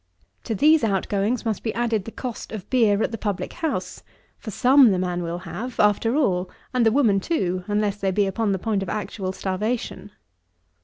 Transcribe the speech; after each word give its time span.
To 0.45 0.55
these 0.55 0.83
outgoings 0.83 1.45
must 1.45 1.61
be 1.61 1.75
added 1.75 2.05
the 2.05 2.11
cost 2.11 2.51
of 2.51 2.67
beer 2.71 3.03
at 3.03 3.11
the 3.11 3.19
public 3.19 3.53
house; 3.53 4.01
for 4.39 4.49
some 4.49 4.89
the 4.89 4.97
man 4.97 5.21
will 5.21 5.37
have, 5.37 5.79
after 5.79 6.15
all, 6.15 6.49
and 6.73 6.83
the 6.83 6.91
woman 6.91 7.19
too, 7.19 7.63
unless 7.67 7.97
they 7.97 8.09
be 8.09 8.25
upon 8.25 8.51
the 8.51 8.57
point 8.57 8.81
of 8.81 8.89
actual 8.89 9.31
starvation. 9.31 10.09